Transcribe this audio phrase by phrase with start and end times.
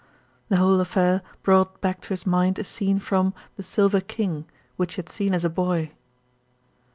[0.49, 4.95] The whole affair brought back to his mind a scene from "The Silver King," which
[4.95, 5.91] he had seen as a boy.